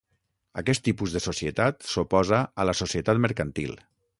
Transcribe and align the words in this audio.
Aquest 0.61 0.83
tipus 0.87 1.13
de 1.17 1.21
societat 1.25 1.87
s'oposa 1.91 2.41
a 2.65 2.69
la 2.71 2.77
societat 2.83 3.25
mercantil. 3.29 3.79